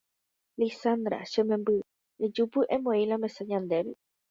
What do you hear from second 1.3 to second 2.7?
che memby ejúpy